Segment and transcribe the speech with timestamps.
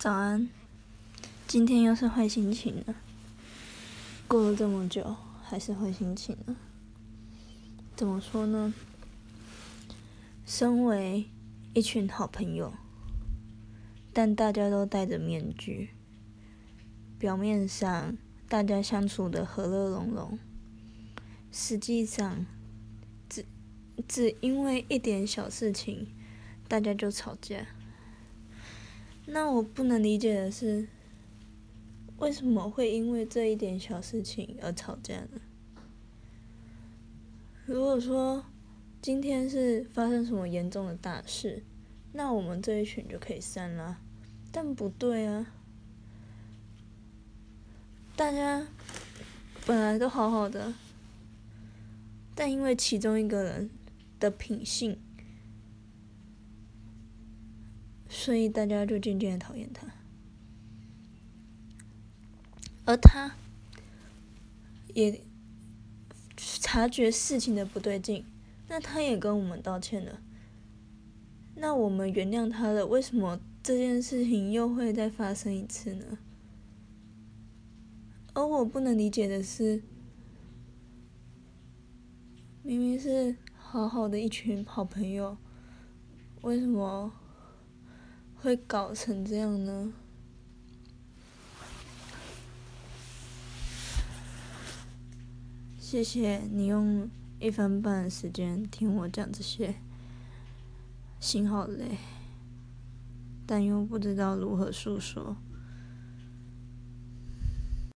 [0.00, 0.48] 早安，
[1.46, 2.94] 今天又是坏心情了。
[4.26, 6.56] 过了这么久，还是坏心情了。
[7.94, 8.72] 怎么说呢？
[10.46, 11.26] 身为
[11.74, 12.72] 一群好朋友，
[14.14, 15.90] 但大家都戴着面具，
[17.18, 18.16] 表面上
[18.48, 20.38] 大家相处的和乐融融，
[21.52, 22.46] 实际上
[23.28, 23.44] 只
[24.08, 26.06] 只因为一点小事情，
[26.66, 27.66] 大家就吵架。
[29.32, 30.88] 那我不能理解的是，
[32.18, 35.40] 为什么会因为这一点小事情而吵架呢？
[37.64, 38.44] 如果说
[39.00, 41.62] 今天是发生什么严重的大事，
[42.12, 43.98] 那我们这一群就可以散了。
[44.50, 45.46] 但不对啊，
[48.16, 48.66] 大家
[49.64, 50.74] 本来都好好的，
[52.34, 53.70] 但因为其中一个人
[54.18, 54.98] 的品性。
[58.20, 59.86] 所以大家就渐渐讨厌他，
[62.84, 63.34] 而他
[64.92, 65.22] 也
[66.36, 68.26] 察觉事情的不对劲，
[68.68, 70.20] 那他也跟我们道歉了。
[71.54, 76.18] 那我们原谅他了，为什么这件事情又会再发生一次呢？
[78.34, 79.82] 而我不能理解的是，
[82.62, 85.38] 明明是好好的一群好朋友，
[86.42, 87.14] 为什么？
[88.42, 89.92] 会搞成这样呢？
[95.78, 99.74] 谢谢你用一分半的时间听我讲这些，
[101.20, 101.98] 心好累，
[103.46, 105.36] 但又不知道如何诉说。